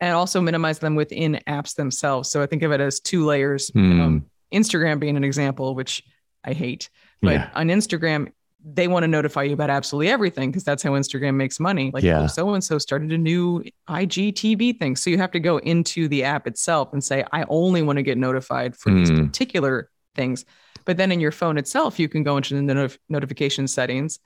[0.00, 2.30] and also minimize them within apps themselves.
[2.30, 3.70] So I think of it as two layers.
[3.70, 4.00] Mm.
[4.00, 6.02] Um, Instagram being an example, which
[6.42, 6.88] I hate,
[7.20, 7.50] but yeah.
[7.54, 8.32] on Instagram,
[8.64, 11.90] they want to notify you about absolutely everything because that's how Instagram makes money.
[11.92, 12.26] Like, yeah.
[12.26, 14.96] so and so started a new IGTV thing.
[14.96, 18.02] So you have to go into the app itself and say, I only want to
[18.02, 18.96] get notified for mm.
[18.96, 19.26] these hmm.
[19.26, 20.44] particular things.
[20.84, 24.18] But then in your phone itself, you can go into the not- notification settings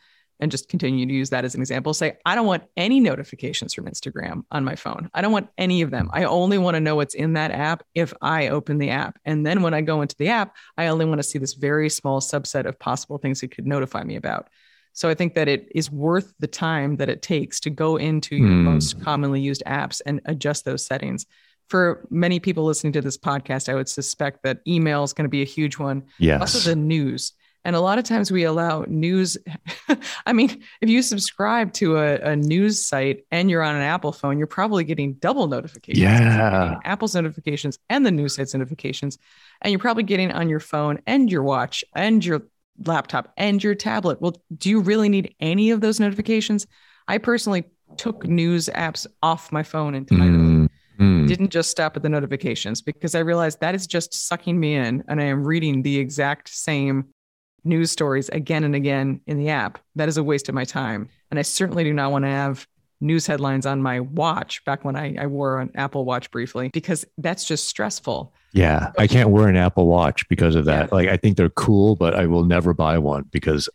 [0.42, 1.94] and just continue to use that as an example.
[1.94, 5.08] Say, I don't want any notifications from Instagram on my phone.
[5.14, 6.10] I don't want any of them.
[6.12, 9.20] I only want to know what's in that app if I open the app.
[9.24, 11.88] And then when I go into the app, I only want to see this very
[11.88, 14.48] small subset of possible things it could notify me about.
[14.94, 18.36] So I think that it is worth the time that it takes to go into
[18.36, 18.64] your mm.
[18.64, 21.24] most commonly used apps and adjust those settings.
[21.68, 25.30] For many people listening to this podcast, I would suspect that email is going to
[25.30, 26.02] be a huge one.
[26.18, 26.40] Yes.
[26.40, 27.32] Also, the news.
[27.64, 29.38] And a lot of times we allow news.
[30.26, 34.12] I mean, if you subscribe to a, a, news site and you're on an Apple
[34.12, 36.02] phone, you're probably getting double notifications.
[36.02, 36.78] Yeah.
[36.84, 39.18] Apple's notifications and the news site's notifications.
[39.60, 42.42] And you're probably getting on your phone and your watch and your
[42.84, 44.20] laptop and your tablet.
[44.20, 46.66] Well, do you really need any of those notifications?
[47.06, 47.64] I personally
[47.96, 50.26] took news apps off my phone entirely.
[50.26, 50.68] Mm.
[50.98, 51.28] Mm.
[51.28, 55.02] Didn't just stop at the notifications because I realized that is just sucking me in
[55.08, 57.06] and I am reading the exact same
[57.64, 59.78] news stories again and again in the app.
[59.96, 61.08] That is a waste of my time.
[61.30, 62.66] And I certainly do not want to have
[63.00, 67.04] news headlines on my watch back when I, I wore an Apple Watch briefly, because
[67.18, 68.32] that's just stressful.
[68.52, 68.92] Yeah.
[68.98, 70.88] I can't wear an Apple Watch because of that.
[70.88, 70.94] Yeah.
[70.94, 73.68] Like, I think they're cool, but I will never buy one because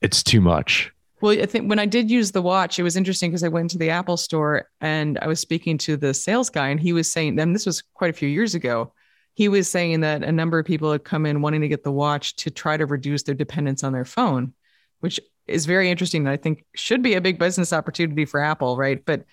[0.00, 0.90] it's too much.
[1.20, 3.70] Well, I think when I did use the watch, it was interesting because I went
[3.72, 7.12] to the Apple store and I was speaking to the sales guy, and he was
[7.12, 8.92] saying, then this was quite a few years ago,
[9.34, 11.92] he was saying that a number of people had come in wanting to get the
[11.92, 14.54] watch to try to reduce their dependence on their phone,
[15.00, 16.22] which is very interesting.
[16.22, 19.04] And I think should be a big business opportunity for Apple, right?
[19.04, 19.24] But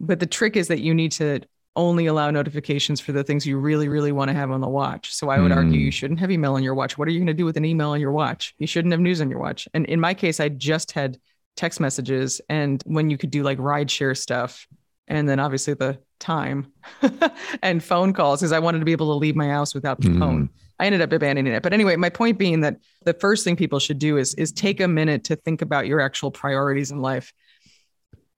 [0.00, 1.40] but the trick is that you need to
[1.74, 5.14] only allow notifications for the things you really, really want to have on the watch.
[5.14, 5.56] So I would mm.
[5.56, 6.98] argue you shouldn't have email on your watch.
[6.98, 8.54] What are you going to do with an email on your watch?
[8.58, 9.68] You shouldn't have news on your watch.
[9.72, 11.18] And in my case, I just had
[11.56, 14.66] text messages and when you could do like ride share stuff
[15.08, 16.72] and then obviously the time
[17.62, 20.08] and phone calls because I wanted to be able to leave my house without the
[20.08, 20.18] mm.
[20.18, 20.50] phone.
[20.78, 21.62] I ended up abandoning it.
[21.62, 24.80] But anyway, my point being that the first thing people should do is is take
[24.80, 27.32] a minute to think about your actual priorities in life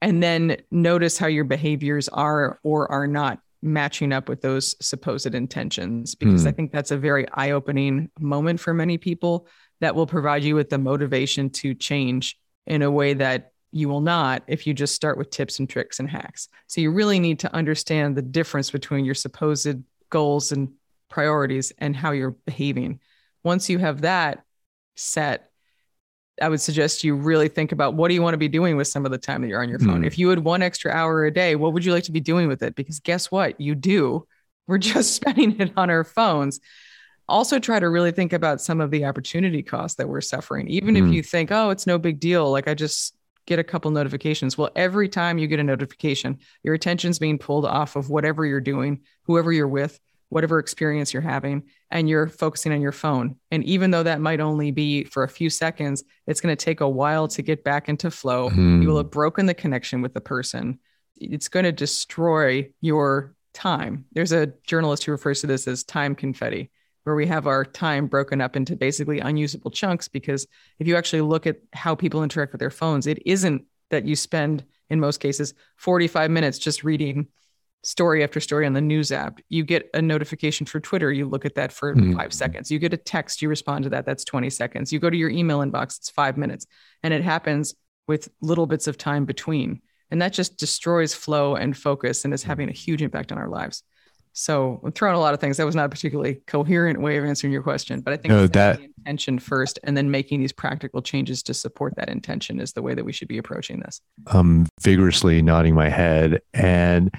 [0.05, 5.35] and then notice how your behaviors are or are not matching up with those supposed
[5.35, 6.48] intentions because mm.
[6.48, 9.48] I think that's a very eye-opening moment for many people
[9.81, 14.00] that will provide you with the motivation to change in a way that you will
[14.00, 16.48] not if you just start with tips and tricks and hacks.
[16.68, 20.72] So you really need to understand the difference between your supposed goals and
[21.10, 23.00] priorities and how you're behaving.
[23.42, 24.44] Once you have that
[24.94, 25.50] set,
[26.40, 28.87] I would suggest you really think about what do you want to be doing with
[28.87, 30.02] some of the time that you're on your phone.
[30.02, 30.06] Mm.
[30.06, 32.46] If you had one extra hour a day, what would you like to be doing
[32.46, 32.76] with it?
[32.76, 33.60] Because guess what?
[33.60, 34.26] You do.
[34.68, 36.60] We're just spending it on our phones.
[37.28, 40.68] Also, try to really think about some of the opportunity costs that we're suffering.
[40.68, 40.98] Even mm.
[40.98, 41.12] if hmm.
[41.12, 44.57] you think, oh, it's no big deal, like I just get a couple notifications.
[44.57, 48.61] Well, every time you get a notification, your attention's being pulled off of whatever you're
[48.61, 53.37] doing, whoever you're with, whatever experience you're having, and you're focusing on your phone.
[53.50, 56.80] And even though that might only be for a few seconds, it's going to take
[56.80, 58.50] a while to get back into flow.
[58.50, 58.83] Mm.
[58.83, 60.80] You will have broken the connection with the person.
[61.16, 64.07] It's going to destroy your time.
[64.12, 66.70] There's a journalist who refers to this as time confetti
[67.04, 70.08] where we have our time broken up into basically unusable chunks.
[70.08, 70.46] Because
[70.78, 74.16] if you actually look at how people interact with their phones, it isn't that you
[74.16, 77.28] spend, in most cases, 45 minutes just reading
[77.82, 79.40] story after story on the news app.
[79.48, 82.16] You get a notification for Twitter, you look at that for mm-hmm.
[82.16, 82.70] five seconds.
[82.70, 84.92] You get a text, you respond to that, that's 20 seconds.
[84.92, 86.66] You go to your email inbox, it's five minutes.
[87.02, 87.74] And it happens
[88.06, 89.82] with little bits of time between.
[90.10, 93.48] And that just destroys flow and focus and is having a huge impact on our
[93.48, 93.82] lives.
[94.36, 95.56] So I'm throwing a lot of things.
[95.56, 98.46] That was not a particularly coherent way of answering your question, but I think no,
[98.48, 102.82] that intention first, and then making these practical changes to support that intention is the
[102.82, 104.00] way that we should be approaching this.
[104.26, 106.42] I'm vigorously nodding my head.
[106.52, 107.14] And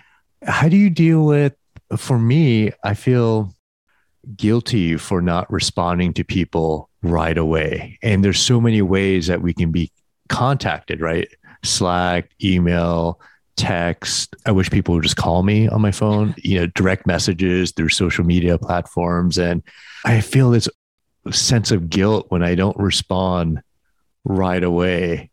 [0.45, 1.56] how do you deal with?
[1.95, 3.54] For me, I feel
[4.36, 7.97] guilty for not responding to people right away.
[8.04, 9.89] And there's so many ways that we can be
[10.28, 11.30] contacted, right?
[11.63, 13.21] Slack, email,
[13.56, 14.36] text.
[14.46, 17.89] I wish people would just call me on my phone, you know, direct messages through
[17.89, 19.38] social media platforms.
[19.38, 19.63] And
[20.04, 20.70] I feel this
[21.32, 23.62] sense of guilt when I don't respond
[24.24, 25.32] right away.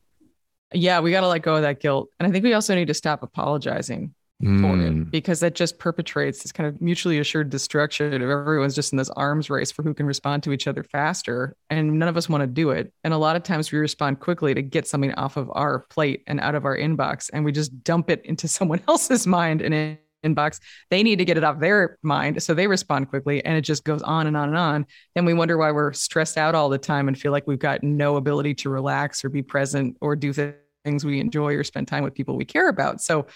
[0.72, 2.08] Yeah, we got to let go of that guilt.
[2.18, 4.60] And I think we also need to stop apologizing mm.
[4.60, 8.92] for it because that just perpetrates this kind of mutually assured destruction of everyone's just
[8.92, 11.56] in this arms race for who can respond to each other faster.
[11.70, 12.92] And none of us want to do it.
[13.04, 16.22] And a lot of times we respond quickly to get something off of our plate
[16.26, 19.98] and out of our inbox, and we just dump it into someone else's mind and
[20.24, 20.60] inbox.
[20.90, 22.42] They need to get it off their mind.
[22.42, 24.86] So they respond quickly and it just goes on and on and on.
[25.14, 27.82] Then we wonder why we're stressed out all the time and feel like we've got
[27.82, 32.04] no ability to relax or be present or do things we enjoy or spend time
[32.04, 33.00] with people we care about.
[33.00, 33.26] So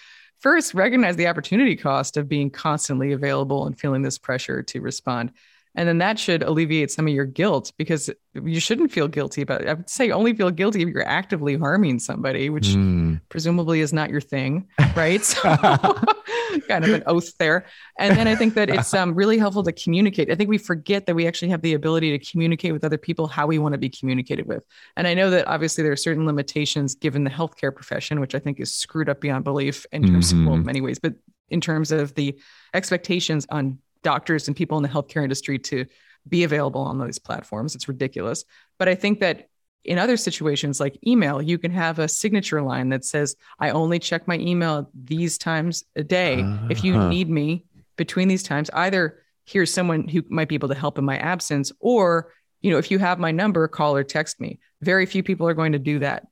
[0.40, 5.32] first recognize the opportunity cost of being constantly available and feeling this pressure to respond.
[5.76, 9.60] And then that should alleviate some of your guilt because you shouldn't feel guilty about
[9.60, 9.68] it.
[9.68, 13.20] I would say only feel guilty if you're actively harming somebody, which mm.
[13.28, 15.22] presumably is not your thing, right?
[15.22, 15.42] So
[16.68, 17.66] kind of an oath there.
[17.98, 20.30] And then I think that it's um, really helpful to communicate.
[20.30, 23.26] I think we forget that we actually have the ability to communicate with other people
[23.26, 24.64] how we want to be communicated with.
[24.96, 28.38] And I know that obviously there are certain limitations given the healthcare profession, which I
[28.38, 30.46] think is screwed up beyond belief in terms mm-hmm.
[30.46, 31.14] of well, many ways, but
[31.50, 32.38] in terms of the
[32.74, 35.84] expectations on doctors and people in the healthcare industry to
[36.28, 37.74] be available on those platforms.
[37.74, 38.44] It's ridiculous.
[38.78, 39.48] But I think that
[39.84, 43.98] in other situations like email, you can have a signature line that says, I only
[43.98, 46.42] check my email these times a day.
[46.42, 46.68] Uh-huh.
[46.70, 47.08] If you uh-huh.
[47.08, 47.64] need me
[47.96, 51.72] between these times, either here's someone who might be able to help in my absence,
[51.80, 54.58] or, you know, if you have my number, call or text me.
[54.82, 56.26] Very few people are going to do that,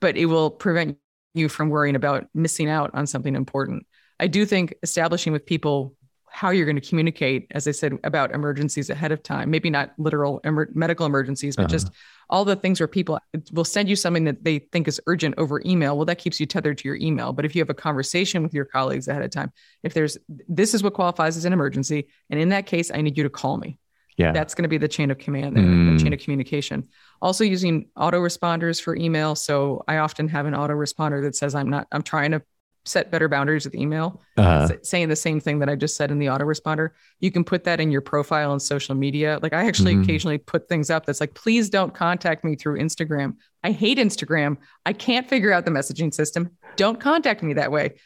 [0.00, 0.98] but it will prevent
[1.34, 3.86] you from worrying about missing out on something important.
[4.18, 5.94] I do think establishing with people
[6.30, 9.50] how you're going to communicate, as I said, about emergencies ahead of time.
[9.50, 11.72] Maybe not literal emer- medical emergencies, but uh-huh.
[11.72, 11.90] just
[12.28, 13.18] all the things where people
[13.52, 15.96] will send you something that they think is urgent over email.
[15.96, 17.32] Well, that keeps you tethered to your email.
[17.32, 20.16] But if you have a conversation with your colleagues ahead of time, if there's
[20.48, 23.30] this is what qualifies as an emergency, and in that case, I need you to
[23.30, 23.78] call me.
[24.16, 24.32] Yeah.
[24.32, 25.96] That's going to be the chain of command there, mm.
[25.96, 26.88] the chain of communication.
[27.22, 29.34] Also using autoresponders for email.
[29.34, 32.42] So I often have an autoresponder that says I'm not, I'm trying to
[32.84, 34.68] set better boundaries with email, uh-huh.
[34.82, 36.90] saying the same thing that I just said in the autoresponder.
[37.20, 39.38] You can put that in your profile on social media.
[39.42, 40.02] Like I actually mm-hmm.
[40.02, 43.36] occasionally put things up that's like, please don't contact me through Instagram.
[43.62, 44.56] I hate Instagram.
[44.86, 46.50] I can't figure out the messaging system.
[46.76, 47.96] Don't contact me that way.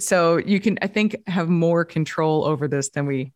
[0.00, 3.32] So you can, I think, have more control over this than we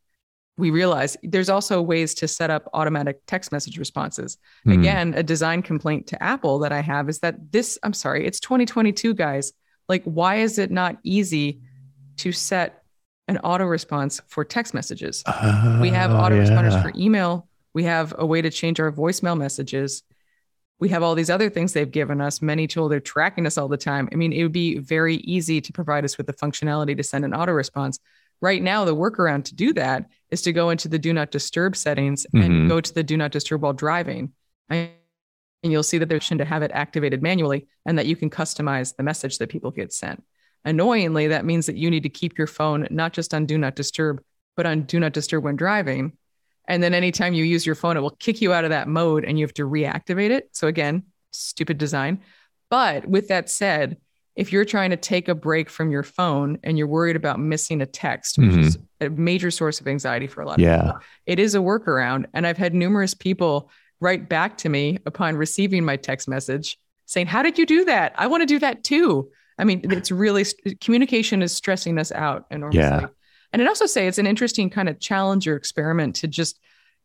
[0.58, 4.38] we realize there's also ways to set up automatic text message responses.
[4.66, 4.80] Mm-hmm.
[4.80, 8.40] Again, a design complaint to Apple that I have is that this, I'm sorry, it's
[8.40, 9.52] 2022, guys
[9.88, 11.60] like, why is it not easy
[12.18, 12.82] to set
[13.28, 15.22] an auto response for text messages?
[15.26, 16.82] Uh, we have autoresponders yeah.
[16.82, 17.48] for email.
[17.74, 20.02] We have a way to change our voicemail messages.
[20.78, 22.90] We have all these other things they've given us, many tools.
[22.90, 24.08] They're tracking us all the time.
[24.12, 27.24] I mean, it would be very easy to provide us with the functionality to send
[27.24, 27.98] an auto response.
[28.42, 31.76] Right now, the workaround to do that is to go into the do not disturb
[31.76, 32.44] settings mm-hmm.
[32.44, 34.32] and go to the do not disturb while driving.
[34.68, 34.90] I
[35.66, 38.94] and you'll see that there's to have it activated manually and that you can customize
[38.94, 40.22] the message that people get sent.
[40.64, 43.74] Annoyingly, that means that you need to keep your phone not just on do not
[43.74, 44.22] disturb,
[44.56, 46.12] but on do not disturb when driving.
[46.68, 49.24] And then anytime you use your phone, it will kick you out of that mode
[49.24, 50.50] and you have to reactivate it.
[50.52, 51.02] So again,
[51.32, 52.22] stupid design.
[52.70, 53.96] But with that said,
[54.36, 57.82] if you're trying to take a break from your phone and you're worried about missing
[57.82, 58.60] a text, which mm-hmm.
[58.60, 60.82] is a major source of anxiety for a lot of yeah.
[60.82, 62.26] people, it is a workaround.
[62.34, 67.26] And I've had numerous people write back to me upon receiving my text message saying,
[67.26, 68.12] How did you do that?
[68.16, 69.30] I want to do that too.
[69.58, 70.44] I mean, it's really
[70.80, 72.82] communication is stressing us out enormously.
[72.82, 73.06] Yeah.
[73.52, 76.60] And I'd also say it's an interesting kind of challenge or experiment to just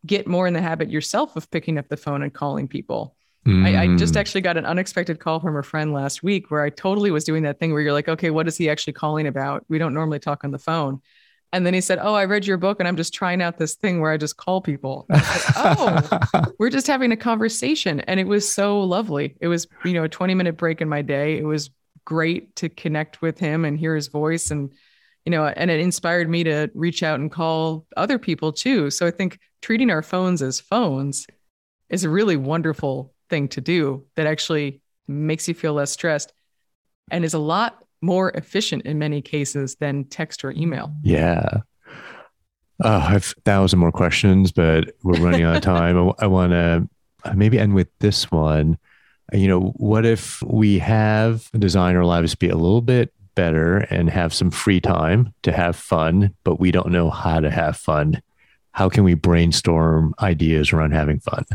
[0.05, 3.15] get more in the habit yourself of picking up the phone and calling people.
[3.45, 3.65] Mm.
[3.65, 4.17] I, I, just mm.
[4.17, 7.43] actually got an unexpected call from a friend last week where I totally was doing
[7.43, 9.65] that thing where you're like, okay, what is he actually calling about?
[9.67, 11.01] We don't normally talk on the phone.
[11.53, 13.75] And then he said, Oh, I read your book and I'm just trying out this
[13.75, 15.05] thing where I just call people.
[15.13, 17.99] Said, oh, we're just having a conversation.
[18.01, 19.35] And it was so lovely.
[19.41, 21.37] It was, you know, a 20 minute break in my day.
[21.37, 21.69] It was
[22.05, 24.49] great to connect with him and hear his voice.
[24.51, 24.71] And,
[25.25, 28.89] you know, and it inspired me to reach out and call other people too.
[28.89, 31.27] So I think treating our phones as phones
[31.89, 36.33] is a really wonderful thing to do that actually makes you feel less stressed
[37.11, 40.93] and is a lot more efficient in many cases than text or email.
[41.03, 41.61] Yeah.
[42.83, 45.97] Oh, I have a thousand more questions, but we're running out of time.
[45.97, 46.89] I, I want to
[47.23, 48.77] uh, maybe end with this one.
[49.31, 54.09] You know, what if we have design our lives be a little bit better and
[54.09, 58.21] have some free time to have fun, but we don't know how to have fun?
[58.71, 61.45] How can we brainstorm ideas around having fun?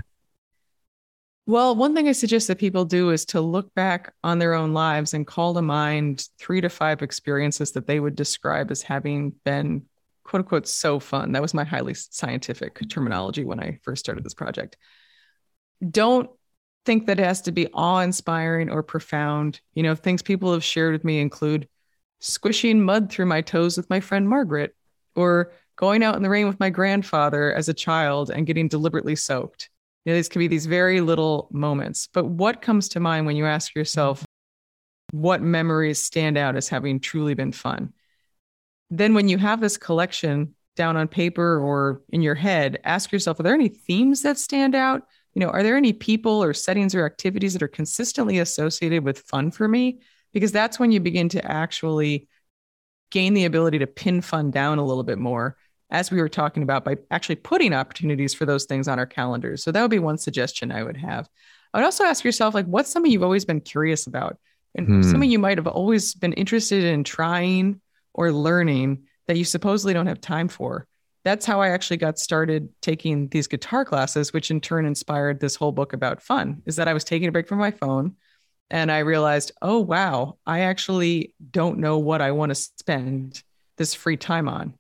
[1.49, 4.73] Well, one thing I suggest that people do is to look back on their own
[4.73, 9.33] lives and call to mind three to five experiences that they would describe as having
[9.45, 9.87] been
[10.25, 11.31] quote unquote so fun.
[11.33, 14.77] That was my highly scientific terminology when I first started this project.
[15.89, 16.29] Don't
[16.85, 19.61] think that it has to be awe inspiring or profound.
[19.75, 21.69] You know, things people have shared with me include
[22.19, 24.75] squishing mud through my toes with my friend Margaret,
[25.15, 29.15] or going out in the rain with my grandfather as a child and getting deliberately
[29.15, 29.71] soaked
[30.07, 32.09] you know, these can be these very little moments.
[32.13, 34.25] But what comes to mind when you ask yourself,
[35.11, 37.93] what memories stand out as having truly been fun?
[38.89, 43.41] Then, when you have this collection down on paper or in your head, ask yourself,
[43.41, 45.03] are there any themes that stand out?
[45.35, 49.19] You know, are there any people or settings or activities that are consistently associated with
[49.19, 49.99] fun for me?
[50.33, 52.29] Because that's when you begin to actually
[53.11, 55.57] gain the ability to pin fun down a little bit more
[55.91, 59.63] as we were talking about, by actually putting opportunities for those things on our calendars.
[59.63, 61.29] So that would be one suggestion I would have.
[61.73, 64.39] I would also ask yourself, like, what's something you've always been curious about?
[64.75, 65.03] And hmm.
[65.03, 67.81] something you might have always been interested in trying
[68.15, 70.87] or learning that you supposedly don't have time for.
[71.25, 75.57] That's how I actually got started taking these guitar classes, which in turn inspired this
[75.57, 76.63] whole book about fun.
[76.67, 78.15] Is that I was taking a break from my phone
[78.71, 83.43] and I realized, oh, wow, I actually don't know what I want to spend
[83.77, 84.75] this free time on.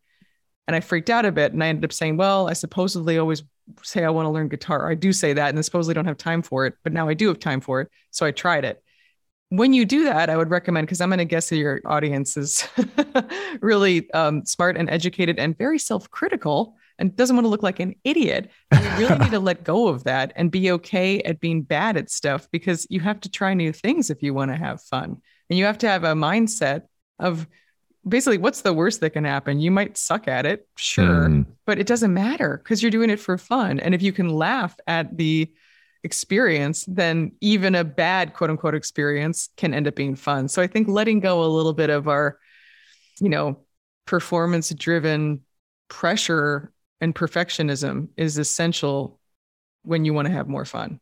[0.67, 3.43] And I freaked out a bit and I ended up saying, well, I supposedly always
[3.83, 4.91] say I want to learn guitar.
[4.91, 7.14] I do say that and I supposedly don't have time for it, but now I
[7.14, 7.89] do have time for it.
[8.11, 8.83] So I tried it.
[9.51, 12.37] When you do that, I would recommend because I'm going to guess that your audience
[12.37, 12.67] is
[13.61, 17.79] really um, smart and educated and very self critical and doesn't want to look like
[17.79, 18.51] an idiot.
[18.73, 22.11] You really need to let go of that and be okay at being bad at
[22.11, 25.19] stuff because you have to try new things if you want to have fun.
[25.49, 26.83] And you have to have a mindset
[27.19, 27.47] of
[28.09, 29.61] basically what's the worst that can happen?
[29.61, 31.46] You might suck at it sure mm.
[31.64, 33.80] but it doesn't matter because you're doing it for fun.
[33.80, 35.52] And if you can laugh at the
[36.04, 40.48] experience then even a bad quote unquote experience can end up being fun.
[40.48, 42.38] So i think letting go a little bit of our
[43.20, 43.64] you know
[44.07, 45.42] performance driven
[45.88, 49.20] pressure and perfectionism is essential
[49.82, 51.00] when you want to have more fun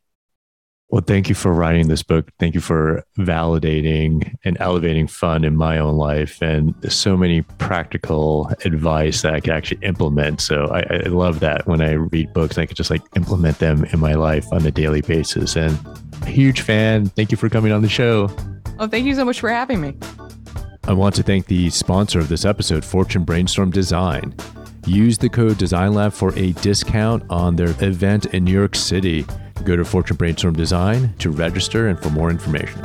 [0.89, 2.29] well, thank you for writing this book.
[2.39, 8.51] Thank you for validating and elevating fun in my own life and so many practical
[8.65, 10.41] advice that I can actually implement.
[10.41, 13.85] So I, I love that when I read books, I can just like implement them
[13.85, 15.55] in my life on a daily basis.
[15.55, 15.77] And
[16.21, 17.07] a huge fan.
[17.07, 18.29] Thank you for coming on the show.
[18.79, 19.97] Oh, thank you so much for having me.
[20.83, 24.35] I want to thank the sponsor of this episode, Fortune Brainstorm Design.
[24.85, 29.25] Use the code DesignLab for a discount on their event in New York City.
[29.63, 32.81] Go to Fortune Brainstorm Design to register and for more information.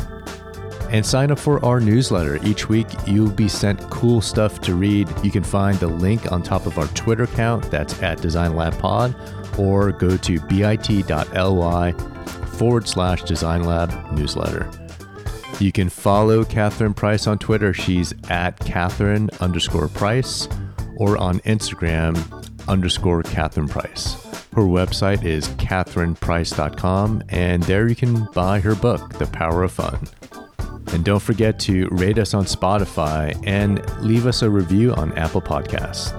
[0.90, 2.44] And sign up for our newsletter.
[2.44, 5.08] Each week, you'll be sent cool stuff to read.
[5.22, 8.78] You can find the link on top of our Twitter account, that's at Design Lab
[8.78, 9.14] Pod,
[9.58, 11.92] or go to bit.ly
[12.56, 14.70] forward slash Design Lab newsletter.
[15.60, 17.74] You can follow Catherine Price on Twitter.
[17.74, 20.48] She's at Catherine underscore Price,
[21.00, 22.14] or on Instagram
[22.68, 24.14] underscore Catherine Price.
[24.54, 30.06] Her website is catherineprice.com, and there you can buy her book, The Power of Fun.
[30.92, 35.40] And don't forget to rate us on Spotify and leave us a review on Apple
[35.40, 36.14] Podcasts.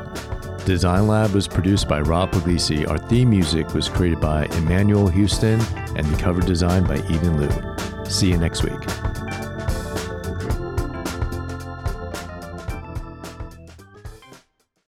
[0.66, 2.90] Design Lab was produced by Rob Puglisi.
[2.90, 5.60] Our theme music was created by Emmanuel Houston,
[5.96, 8.06] and the cover design by Eden Liu.
[8.06, 9.11] See you next week.